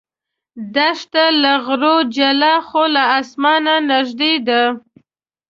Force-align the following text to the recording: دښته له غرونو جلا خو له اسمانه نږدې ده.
دښته 0.75 1.23
له 1.41 1.53
غرونو 1.65 2.09
جلا 2.15 2.55
خو 2.67 2.83
له 2.95 3.03
اسمانه 3.19 3.73
نږدې 3.91 4.33
ده. 4.47 4.61